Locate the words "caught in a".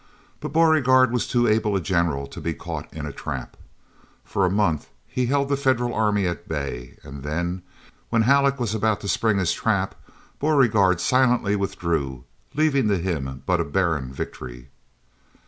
2.55-3.11